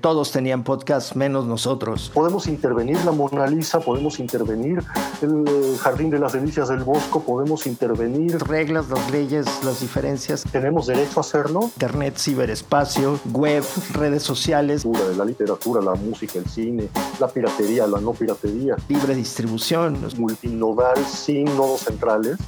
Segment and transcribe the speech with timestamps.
[0.00, 2.12] Todos tenían podcast menos nosotros.
[2.14, 4.84] Podemos intervenir la Mona Lisa, podemos intervenir
[5.22, 8.38] el Jardín de las Delicias del Bosco, podemos intervenir.
[8.38, 10.44] Reglas, las leyes, las diferencias.
[10.52, 11.62] ¿Tenemos derecho a hacerlo?
[11.74, 14.84] Internet, ciberespacio, web, redes sociales.
[15.16, 16.88] La literatura, la música, el cine,
[17.18, 18.76] la piratería, la no piratería.
[18.88, 19.98] Libre distribución.
[20.16, 22.38] Multinodal sin nodos centrales.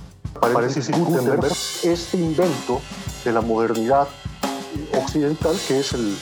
[0.40, 2.80] Parece Gutenberg este invento
[3.24, 4.06] de la modernidad
[4.96, 6.16] occidental que es el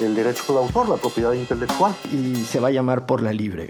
[0.00, 1.94] el derecho de autor, la propiedad intelectual.
[2.12, 3.68] Y se va a llamar por la libre.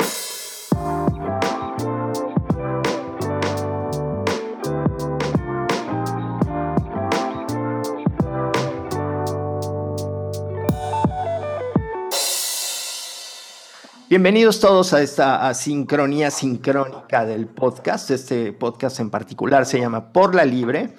[14.08, 18.10] Bienvenidos todos a esta asincronía sincrónica del podcast.
[18.10, 20.94] Este podcast en particular se llama Por la Libre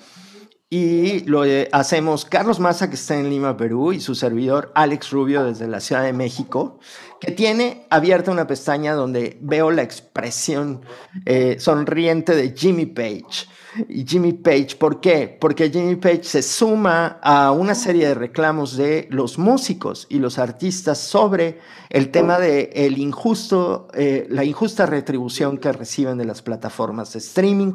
[0.69, 5.09] y lo eh, hacemos Carlos Maza, que está en Lima, Perú, y su servidor Alex
[5.09, 6.79] Rubio desde la Ciudad de México,
[7.19, 10.81] que tiene abierta una pestaña donde veo la expresión
[11.25, 13.47] eh, sonriente de Jimmy Page.
[13.87, 15.37] Y Jimmy Page, ¿por qué?
[15.39, 20.39] Porque Jimmy Page se suma a una serie de reclamos de los músicos y los
[20.39, 26.41] artistas sobre el tema de el injusto, eh, la injusta retribución que reciben de las
[26.41, 27.73] plataformas de streaming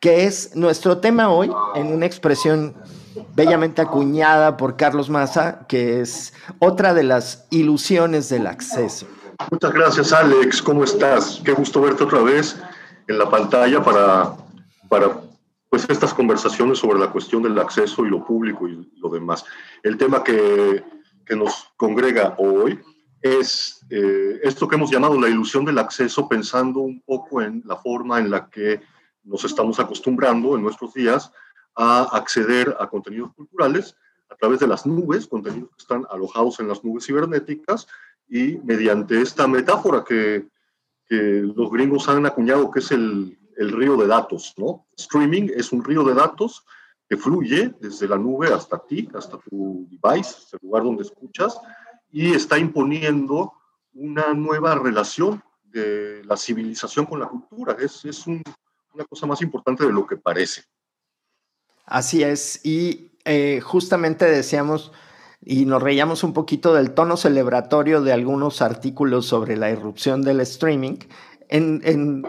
[0.00, 2.74] que es nuestro tema hoy en una expresión
[3.34, 9.06] bellamente acuñada por Carlos Massa, que es otra de las ilusiones del acceso.
[9.50, 10.62] Muchas gracias, Alex.
[10.62, 11.40] ¿Cómo estás?
[11.44, 12.56] Qué gusto verte otra vez
[13.08, 14.32] en la pantalla para,
[14.88, 15.20] para
[15.70, 19.44] pues, estas conversaciones sobre la cuestión del acceso y lo público y lo demás.
[19.82, 20.84] El tema que,
[21.24, 22.78] que nos congrega hoy
[23.22, 27.76] es eh, esto que hemos llamado la ilusión del acceso, pensando un poco en la
[27.76, 28.80] forma en la que
[29.24, 31.30] nos estamos acostumbrando en nuestros días
[31.76, 33.96] a acceder a contenidos culturales
[34.30, 37.86] a través de las nubes, contenidos que están alojados en las nubes cibernéticas
[38.28, 40.48] y mediante esta metáfora que,
[41.12, 44.86] los gringos han acuñado, que es el, el, río de datos, ¿no?
[44.96, 46.64] Streaming es un río de datos
[47.08, 51.58] que fluye desde la nube hasta ti, hasta tu device, el lugar donde escuchas,
[52.10, 53.52] y está imponiendo
[53.94, 57.76] una nueva relación de la civilización con la cultura.
[57.78, 58.42] Es, es un,
[58.94, 60.62] una cosa más importante de lo que parece.
[61.84, 64.92] Así es, y eh, justamente decíamos
[65.42, 70.40] y nos reíamos un poquito del tono celebratorio de algunos artículos sobre la irrupción del
[70.40, 70.98] streaming
[71.50, 71.82] en,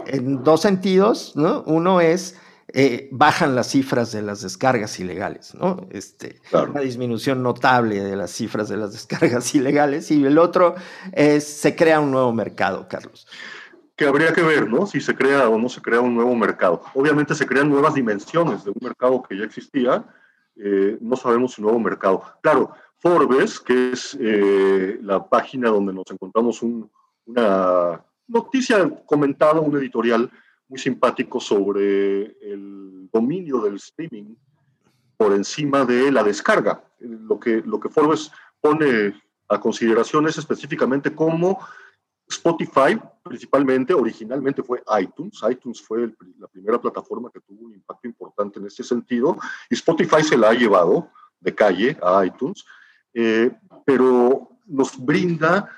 [0.05, 1.63] en, dos sentidos, ¿no?
[1.65, 2.37] Uno es
[2.73, 5.87] eh, bajan las cifras de las descargas ilegales, ¿no?
[5.91, 10.75] Este, Una disminución notable de las cifras de las descargas ilegales y el otro
[11.11, 13.27] es se crea un nuevo mercado, Carlos
[14.01, 14.87] que habría que ver, ¿no?
[14.87, 16.81] Si se crea o no se crea un nuevo mercado.
[16.95, 20.03] Obviamente se crean nuevas dimensiones de un mercado que ya existía,
[20.55, 22.23] eh, no sabemos un nuevo mercado.
[22.41, 30.29] Claro, Forbes, que es eh, la página donde nos encontramos una noticia comentada, un editorial
[30.67, 34.35] muy simpático sobre el dominio del streaming
[35.17, 36.83] por encima de la descarga.
[36.99, 39.13] Lo que, lo que Forbes pone
[39.49, 41.59] a consideración es específicamente cómo
[42.29, 45.41] Spotify, principalmente, originalmente fue iTunes.
[45.49, 49.37] iTunes fue la primera plataforma que tuvo un impacto importante en este sentido.
[49.69, 51.09] Y Spotify se la ha llevado
[51.39, 52.63] de calle a iTunes,
[53.13, 53.51] eh,
[53.85, 55.69] pero nos brinda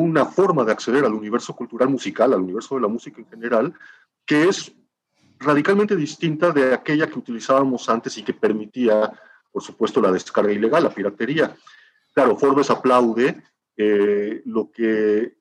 [0.00, 3.74] una forma de acceder al universo cultural musical, al universo de la música en general,
[4.24, 4.72] que es
[5.38, 9.12] radicalmente distinta de aquella que utilizábamos antes y que permitía,
[9.52, 11.54] por supuesto, la descarga ilegal, la piratería.
[12.14, 13.42] Claro, Forbes aplaude
[13.76, 15.36] eh, lo que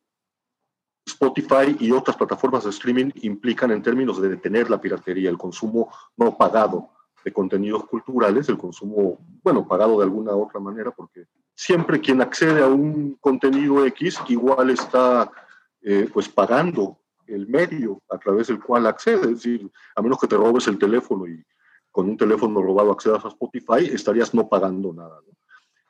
[1.05, 5.91] Spotify y otras plataformas de streaming implican en términos de detener la piratería, el consumo
[6.17, 6.89] no pagado
[7.23, 11.25] de contenidos culturales, el consumo, bueno, pagado de alguna otra manera, porque
[11.59, 15.29] siempre quien accede a un contenido X igual está
[15.81, 20.27] eh, pues pagando el medio a través del cual accede, es decir, a menos que
[20.27, 21.43] te robes el teléfono y
[21.91, 25.19] con un teléfono robado accedas a Spotify, estarías no pagando nada.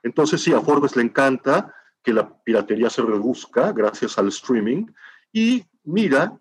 [0.01, 4.87] Entonces sí, a Forbes le encanta que la piratería se reduzca gracias al streaming
[5.31, 6.35] y mira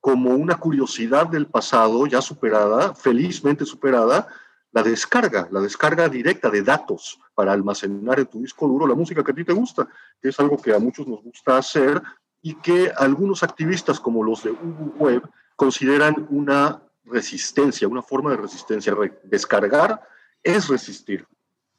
[0.00, 4.28] como una curiosidad del pasado ya superada, felizmente superada,
[4.76, 9.24] la descarga, la descarga directa de datos para almacenar en tu disco duro la música
[9.24, 9.88] que a ti te gusta,
[10.20, 12.02] que es algo que a muchos nos gusta hacer
[12.42, 15.22] y que algunos activistas como los de Google Web
[15.56, 18.94] consideran una resistencia, una forma de resistencia.
[19.24, 20.02] Descargar
[20.42, 21.26] es resistir.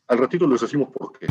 [0.07, 1.27] Al ratito les decimos por qué.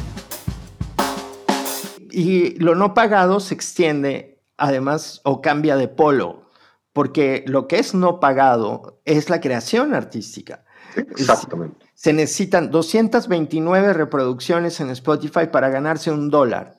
[2.13, 6.49] Y lo no pagado se extiende además o cambia de polo,
[6.93, 10.63] porque lo que es no pagado es la creación artística.
[10.97, 11.87] Exactamente.
[11.95, 16.79] se necesitan 229 reproducciones en Spotify para ganarse un dólar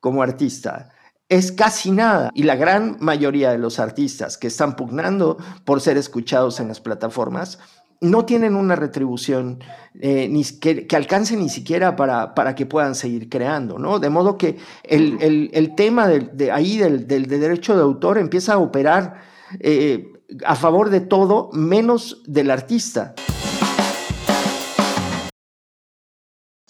[0.00, 0.90] como artista
[1.28, 2.30] es casi nada.
[2.34, 6.80] Y la gran mayoría de los artistas que están pugnando por ser escuchados en las
[6.80, 7.58] plataformas
[8.02, 9.58] no tienen una retribución
[10.00, 13.98] eh, ni que, alcance ni siquiera para, para, que puedan seguir creando, ¿no?
[13.98, 19.22] De modo que el, tema de, ahí del, derecho de autor empieza a operar
[19.60, 20.12] eh,
[20.44, 23.14] a favor de todo menos del artista.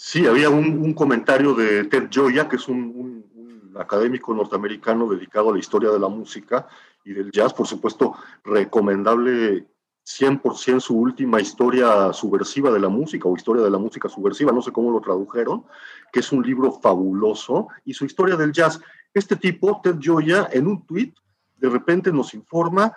[0.08, 5.58] Sí, había un, comentario de Ted Joya, que es un, académico norteamericano dedicado a la
[5.58, 6.68] historia de la música
[7.04, 8.14] y del jazz, por supuesto,
[8.44, 9.66] recomendable
[10.06, 14.62] 100% su última historia subversiva de la música o historia de la música subversiva, no
[14.62, 15.64] sé cómo lo tradujeron,
[16.12, 18.80] que es un libro fabuloso, y su historia del jazz.
[19.12, 21.14] Este tipo, Ted Joya, en un tweet,
[21.56, 22.92] de repente nos informa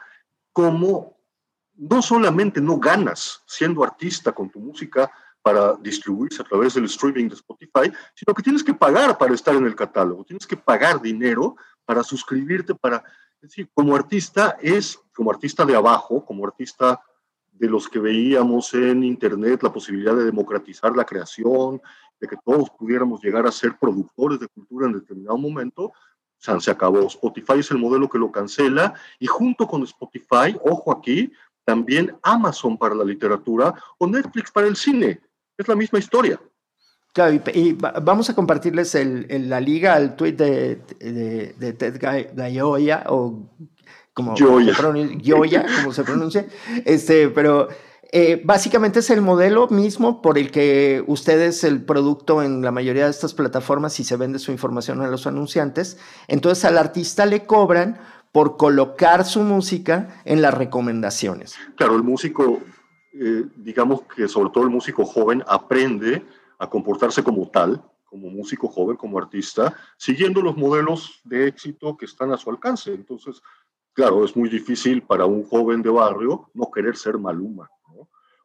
[0.53, 1.17] cómo
[1.75, 5.11] no solamente no ganas siendo artista con tu música,
[5.49, 9.55] para distribuirse a través del streaming de Spotify, sino que tienes que pagar para estar
[9.55, 11.55] en el catálogo, tienes que pagar dinero
[11.85, 12.97] para suscribirte, para,
[13.41, 17.01] es decir, como artista es, como artista de abajo, como artista
[17.51, 21.81] de los que veíamos en Internet, la posibilidad de democratizar la creación,
[22.19, 25.93] de que todos pudiéramos llegar a ser productores de cultura en determinado momento,
[26.37, 27.07] se acabó.
[27.07, 31.33] Spotify es el modelo que lo cancela y junto con Spotify, ojo aquí,
[31.65, 35.21] también Amazon para la literatura o Netflix para el cine.
[35.59, 36.39] Es la misma historia.
[37.11, 40.81] Claro, y, vamos a compartirles el, la liga al tweet de,
[41.57, 43.49] de, Ted Gaioya, o
[44.13, 45.65] como, Gioia.
[45.75, 46.45] como se pronuncia,
[46.85, 47.67] este, pero
[48.11, 53.05] eh, básicamente es el modelo mismo por el que ustedes el producto en la mayoría
[53.05, 55.97] de estas plataformas y se vende su información a los anunciantes,
[56.29, 57.99] entonces al artista le cobran
[58.31, 61.55] por colocar su música en las recomendaciones.
[61.75, 62.61] Claro, el músico
[63.21, 66.25] eh, digamos que sobre todo el músico joven aprende
[66.57, 72.05] a comportarse como tal, como músico joven, como artista, siguiendo los modelos de éxito que
[72.05, 72.93] están a su alcance.
[72.93, 73.41] Entonces,
[73.93, 77.69] claro, es muy difícil para un joven de barrio no querer ser Maluma,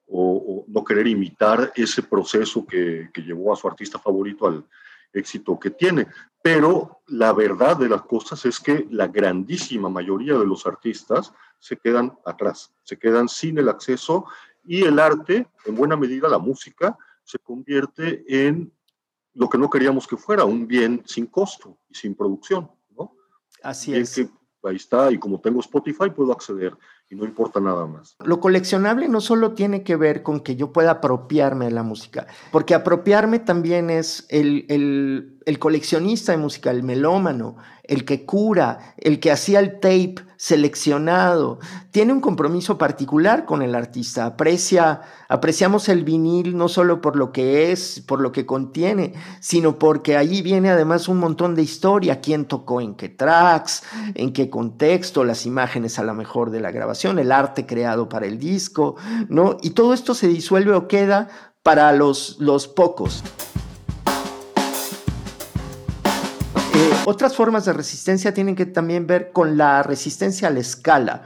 [0.06, 4.64] O, no querer imitar ese proceso que, que llevó a su artista favorito al
[5.12, 6.08] éxito que tiene.
[6.42, 11.78] Pero la verdad de las cosas es que la grandísima mayoría de los artistas se
[11.78, 14.26] quedan atrás, se quedan sin el acceso
[14.64, 18.72] y el arte, en buena medida la música, se convierte en
[19.34, 22.70] lo que no queríamos que fuera, un bien sin costo y sin producción.
[22.96, 23.14] ¿no?
[23.62, 24.14] Así es.
[24.14, 24.28] Que
[24.62, 26.76] ahí está, y como tengo Spotify puedo acceder
[27.14, 28.16] no importa nada más.
[28.24, 32.26] Lo coleccionable no solo tiene que ver con que yo pueda apropiarme de la música,
[32.50, 39.30] porque apropiarme también es el coleccionista de música, el melómano, el que cura, el que
[39.30, 41.58] hacía el tape seleccionado,
[41.90, 47.32] tiene un compromiso particular con el artista, aprecia, apreciamos el vinil no solo por lo
[47.32, 52.20] que es, por lo que contiene, sino porque allí viene además un montón de historia,
[52.20, 53.84] quién tocó en qué tracks,
[54.14, 58.26] en qué contexto, las imágenes a lo mejor de la grabación, el arte creado para
[58.26, 58.96] el disco,
[59.28, 59.58] ¿no?
[59.62, 61.28] Y todo esto se disuelve o queda
[61.62, 63.22] para los, los pocos.
[67.06, 71.22] Otras formas de resistencia tienen que también ver con la resistencia a la escala.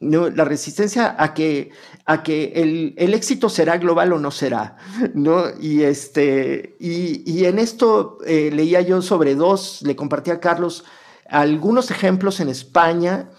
[0.00, 0.30] ¿no?
[0.30, 1.70] la resistencia a que,
[2.06, 2.52] a que
[2.96, 4.76] el, éxito será global o no será.
[5.14, 5.44] ¿no?
[5.60, 10.84] Y, este, y, en esto eh, leía yo sobre dos, le compartí a Carlos
[11.28, 13.30] algunos ejemplos en España,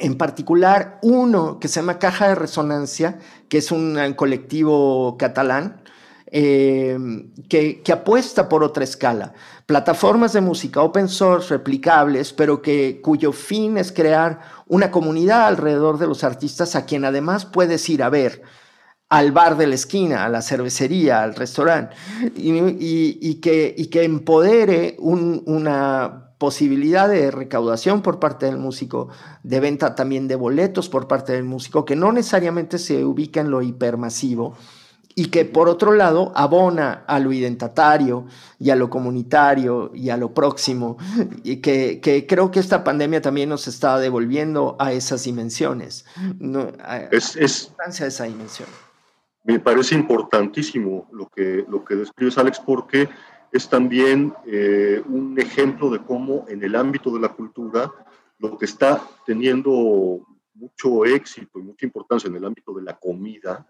[0.00, 3.18] en particular uno que se llama Caja de Resonancia,
[3.48, 5.82] que es un colectivo catalán,
[6.34, 6.96] eh,
[7.46, 9.34] que, apuesta por otra escala.
[9.66, 15.98] Plataformas de música open source, replicables, pero que, cuyo fin es crear una comunidad alrededor
[15.98, 18.40] de los artistas a quien además puedes ir a ver
[19.10, 21.94] al bar de la esquina, a la cervecería, al restaurante,
[22.34, 29.10] y, que, y que, empodere una posibilidad de recaudación por parte del músico,
[29.44, 33.52] de venta también de boletos por parte del músico, que no necesariamente se ubica en
[33.52, 34.56] lo hipermasivo,
[35.14, 38.26] y que por otro lado abona a lo identatario
[38.58, 40.96] y a lo comunitario y a lo próximo,
[41.44, 46.06] y que, creo que esta pandemia también nos está devolviendo a esas dimensiones,
[47.12, 48.68] es, es, esa dimensión.
[49.44, 53.08] Me parece importantísimo lo que, lo que describes, Alex, porque
[53.52, 57.92] es también eh, un ejemplo de cómo en el ámbito de la cultura
[58.38, 63.66] lo que está teniendo mucho éxito y mucha importancia en el ámbito de la comida,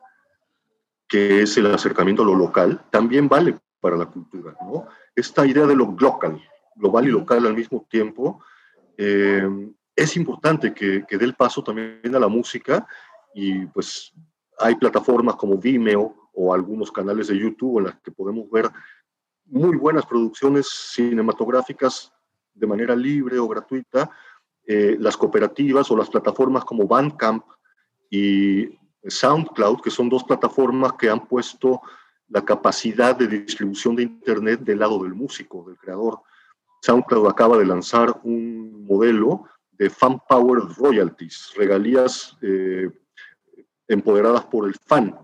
[1.09, 4.57] que es el acercamiento a lo local, también vale para la cultura.
[4.62, 4.87] ¿no?
[5.15, 6.41] Esta idea de lo local,
[6.77, 8.41] global y local al mismo tiempo,
[8.97, 9.47] eh,
[9.97, 12.87] es importante que, que dé el paso también a la música
[13.35, 14.12] y pues
[14.59, 18.71] hay plataformas como Vimeo o algunos canales de YouTube en las que podemos ver
[19.53, 22.11] muy buenas producciones cinematográficas
[22.55, 24.11] de manera libre o gratuita,
[24.67, 27.45] eh, las cooperativas o las plataformas como Bandcamp
[28.11, 31.83] y SoundCloud, que son dos plataformas que han puesto
[32.29, 36.21] la capacidad de distribución de Internet del lado del músico, del creador.
[36.81, 42.89] SoundCloud acaba de lanzar un modelo de fan power royalties, regalías eh,
[43.87, 45.15] empoderadas por el fan,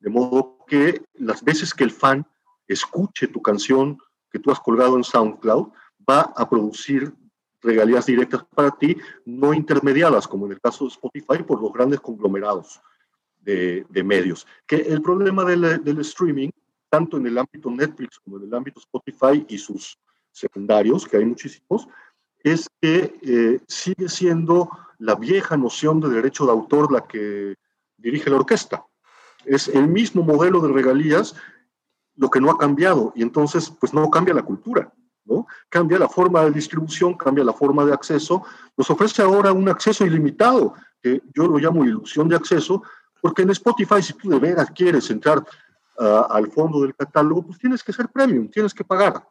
[0.00, 2.26] de modo que las veces que el fan
[2.68, 3.98] escuche tu canción
[4.30, 5.68] que tú has colgado en SoundCloud,
[6.08, 7.12] va a producir
[7.60, 12.00] regalías directas para ti, no intermediadas, como en el caso de Spotify, por los grandes
[12.00, 12.80] conglomerados
[13.40, 14.46] de, medios.
[14.66, 16.50] Que el problema del, streaming,
[16.90, 19.98] tanto en el ámbito Netflix como en el ámbito Spotify y sus
[20.30, 21.88] secundarios, que hay muchísimos,
[22.44, 27.56] es que eh, sigue siendo la vieja noción de derecho de autor la que
[27.96, 28.84] dirige la orquesta.
[29.44, 31.34] Es el mismo modelo de regalías
[32.18, 34.92] lo que no ha cambiado y entonces pues no cambia la cultura.
[35.24, 35.46] ¿no?
[35.68, 38.42] Cambia la forma de distribución, cambia la forma de acceso,
[38.76, 42.82] nos ofrece ahora un acceso ilimitado, que yo lo llamo ilusión de acceso,
[43.20, 45.44] porque en Spotify si tú de veras quieres entrar
[45.98, 49.22] ah, al fondo del catálogo, pues tienes que ser premium, tienes que pagar.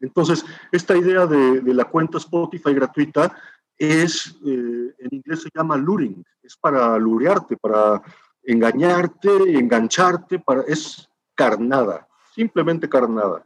[0.00, 3.36] Entonces, esta idea de, la cuenta Spotify gratuita
[3.76, 8.00] es, eh, en inglés se llama luring, es para lurearte, para
[8.42, 13.44] engañarte, engancharte, para, es carnada, simplemente carnada.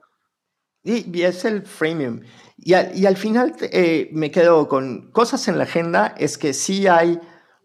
[0.82, 2.20] Y, es el freemium.
[2.56, 7.20] Y, al final eh, me quedo con cosas en la agenda, es que sí hay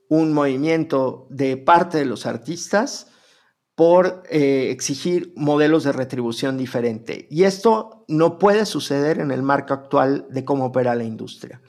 [0.09, 3.07] un movimiento de parte de los artistas
[3.75, 7.27] por eh, exigir modelos de retribución diferente.
[7.31, 11.61] Y esto no puede suceder en el marco actual de cómo opera la industria.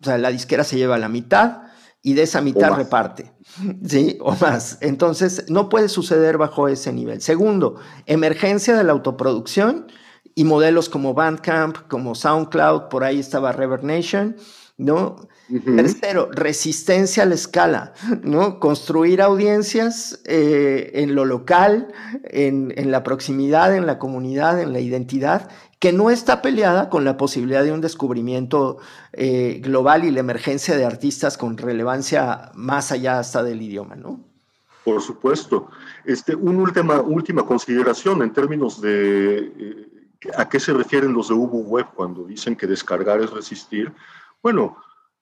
[0.00, 1.62] O sea, la disquera se lleva la mitad
[2.02, 3.35] y de esa mitad reparte.
[3.86, 4.18] ¿Sí?
[4.20, 4.78] O más.
[4.80, 7.20] Entonces, no puede suceder bajo ese nivel.
[7.20, 9.86] Segundo, emergencia de la autoproducción
[10.34, 14.36] y modelos como Bandcamp, como SoundCloud, por ahí estaba Reverb Nation,
[14.76, 15.16] ¿no?
[15.48, 18.58] Tercero, resistencia a la escala, ¿no?
[18.58, 21.92] Construir audiencias eh, en lo local,
[22.24, 25.48] en, la proximidad, en la comunidad, en la identidad,
[25.78, 28.78] que no está peleada con la posibilidad de un descubrimiento
[29.12, 34.20] eh, global y la emergencia de artistas con relevancia más allá hasta del idioma, ¿no?
[34.84, 35.68] Por supuesto.
[36.04, 39.96] Este, una última, última consideración en términos de eh,
[40.36, 43.92] ¿A qué se refieren los de Ubu Web cuando dicen que descargar es resistir?
[44.42, 44.76] Bueno,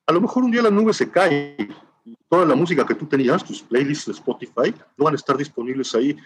[0.06, 1.56] a lo mejor un día la nube se cae
[2.04, 5.36] y toda la música que tú tenías, tus playlists de Spotify, no van a estar
[5.36, 6.16] disponibles ahí,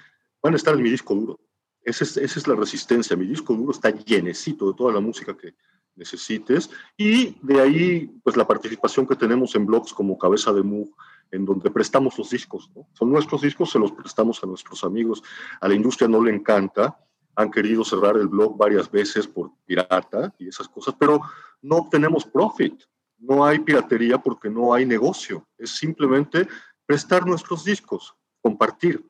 [0.42, 1.38] van a estar en mi disco duro.
[1.88, 3.16] Esa es, la resistencia.
[3.16, 5.54] Mi disco duro está llenecito de toda la música que
[5.96, 6.68] necesites
[6.98, 10.90] y de ahí, pues la participación que tenemos en blogs como Cabeza de Mu,
[11.30, 12.70] en donde prestamos los discos.
[12.92, 15.22] Son nuestros discos, se los prestamos a nuestros amigos.
[15.62, 16.98] A la industria no le encanta,
[17.34, 21.22] han querido cerrar el blog varias veces por pirata y esas cosas, pero
[21.62, 22.82] no obtenemos profit.
[23.16, 25.48] No hay piratería porque no hay negocio.
[25.56, 26.46] Es simplemente
[26.84, 29.04] prestar nuestros discos, compartir,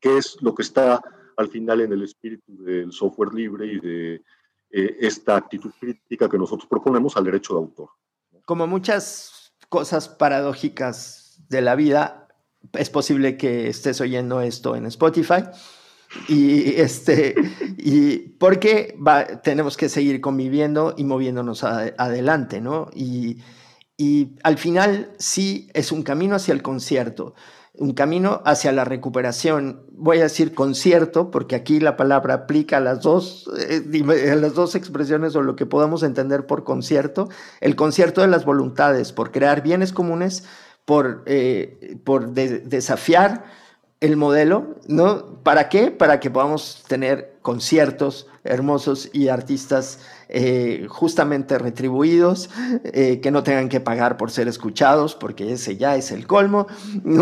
[0.00, 1.02] que es lo que está
[1.42, 4.14] al final en el espíritu del software libre y de
[4.70, 7.90] eh, esta actitud crítica que nosotros proponemos al derecho de autor.
[8.44, 12.28] Como muchas cosas paradójicas de la vida,
[12.72, 15.44] es posible que estés oyendo esto en Spotify
[16.28, 17.34] y este,
[17.78, 18.96] y porque
[19.42, 22.90] tenemos que seguir conviviendo y moviéndonos adelante, ¿no?
[22.94, 23.38] Y,
[23.96, 27.34] y al final sí es un camino hacia el concierto,
[27.74, 29.86] un camino hacia la recuperación.
[29.92, 33.82] Voy a decir concierto, porque aquí la palabra aplica a las dos, eh,
[34.36, 37.28] las dos expresiones o lo que podamos entender por concierto.
[37.60, 40.44] El concierto de las voluntades, por crear bienes comunes,
[40.84, 43.44] por, eh, por desafiar
[44.02, 45.40] el modelo, ¿no?
[45.44, 45.92] ¿Para qué?
[45.92, 52.50] Para que podamos tener conciertos hermosos y artistas eh, justamente retribuidos,
[52.82, 56.66] eh, que no tengan que pagar por ser escuchados, porque ese ya es el colmo.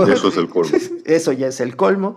[0.08, 0.78] Eso es el colmo.
[1.04, 2.16] Eso ya es el colmo.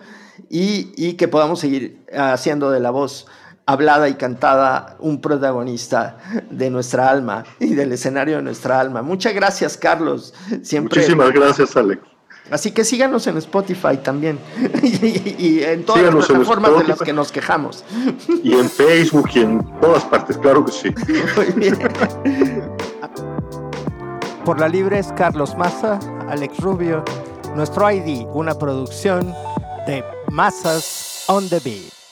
[0.50, 3.27] Y, y que podamos seguir haciendo de la voz
[3.65, 6.17] hablada y cantada un protagonista
[6.50, 9.01] de nuestra alma y del escenario de nuestra alma.
[9.01, 10.34] Muchas gracias, Carlos.
[10.62, 11.01] Siempre...
[11.01, 12.12] Muchísimas gracias, Alex.
[12.53, 14.38] Así que síganos en Spotify también
[14.83, 17.83] y, en todas las plataformas de las que nos quejamos.
[18.43, 20.91] Y en Facebook y en todas partes, claro que sí.
[24.45, 25.98] Por la libre es Carlos Maza,
[26.29, 27.03] Alex Rubio,
[27.55, 29.33] nuestro ID, una producción
[29.88, 32.02] de Mazas on the Beat.